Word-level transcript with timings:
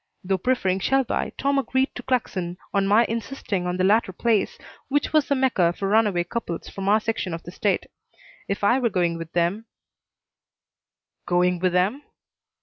Though 0.23 0.39
preferring 0.39 0.79
Shelby, 0.79 1.31
Tom 1.37 1.59
agreed 1.59 1.93
to 1.93 2.01
Claxon 2.01 2.57
on 2.73 2.87
my 2.87 3.05
insisting 3.05 3.67
on 3.67 3.77
the 3.77 3.83
latter 3.83 4.11
place, 4.11 4.57
which 4.87 5.13
was 5.13 5.27
the 5.27 5.35
Mecca 5.35 5.73
for 5.73 5.87
runaway 5.87 6.23
couples 6.23 6.67
from 6.69 6.89
our 6.89 6.99
section 6.99 7.35
of 7.35 7.43
the 7.43 7.51
state. 7.51 7.85
If 8.47 8.63
I 8.63 8.79
were 8.79 8.89
going 8.89 9.19
with 9.19 9.31
them 9.33 9.65
"Going 11.27 11.59
with 11.59 11.73
them?" 11.73 12.01